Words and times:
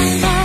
Bye. 0.00 0.39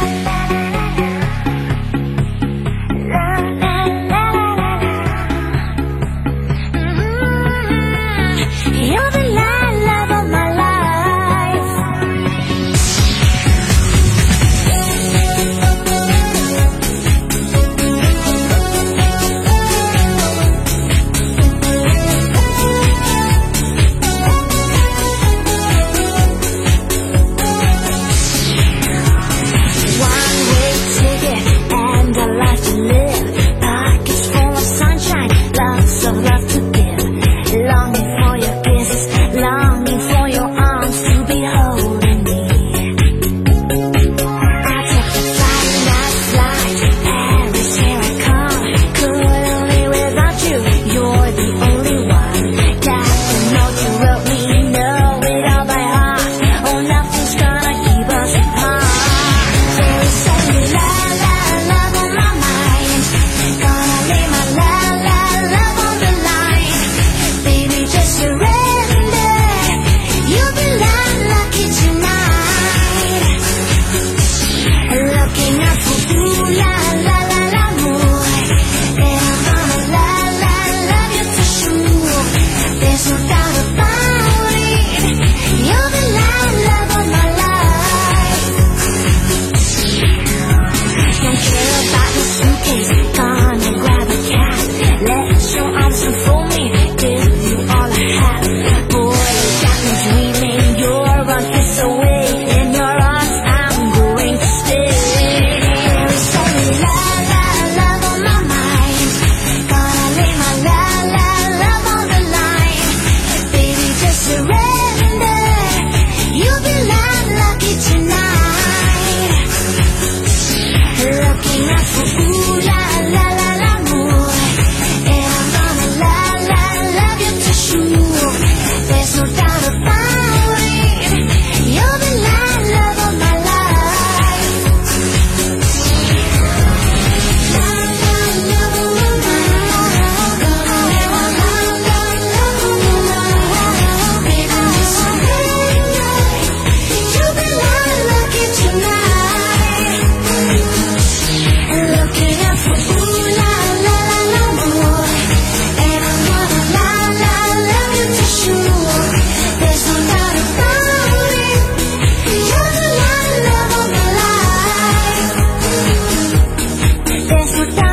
beso 167.28 167.84